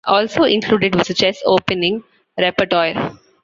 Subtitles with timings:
[0.05, 2.03] Also included was a chess opening
[2.35, 3.19] repertoire.